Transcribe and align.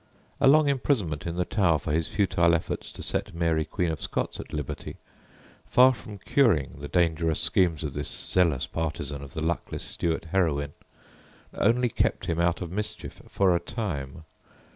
A 0.39 0.47
long 0.47 0.67
imprisonment 0.67 1.27
in 1.27 1.35
the 1.35 1.45
Tower 1.45 1.77
for 1.77 1.91
his 1.91 2.07
futile 2.07 2.55
efforts 2.55 2.91
to 2.93 3.03
set 3.03 3.35
Mary 3.35 3.63
Queen 3.63 3.91
of 3.91 4.01
Scots 4.01 4.39
at 4.39 4.51
liberty, 4.51 4.97
far 5.67 5.93
from 5.93 6.17
curing 6.17 6.79
the 6.79 6.87
dangerous 6.87 7.39
schemes 7.39 7.83
of 7.83 7.93
this 7.93 8.07
zealous 8.09 8.65
partisan 8.65 9.21
of 9.21 9.35
the 9.35 9.41
luckless 9.43 9.83
Stuart 9.83 10.25
heroine, 10.31 10.73
only 11.53 11.87
kept 11.89 12.25
him 12.25 12.39
out 12.39 12.61
of 12.61 12.71
mischief 12.71 13.21
for 13.27 13.55
a 13.55 13.59
time. 13.59 14.23